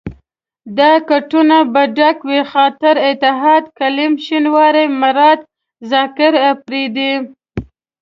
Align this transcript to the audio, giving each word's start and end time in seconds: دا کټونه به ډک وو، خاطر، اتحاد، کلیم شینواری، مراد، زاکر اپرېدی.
دا 0.77 0.91
کټونه 1.09 1.57
به 1.73 1.83
ډک 1.97 2.17
وو، 2.27 2.39
خاطر، 2.51 2.95
اتحاد، 3.09 3.63
کلیم 3.79 4.13
شینواری، 4.25 4.85
مراد، 5.01 5.39
زاکر 5.89 6.33
اپرېدی. 6.51 7.11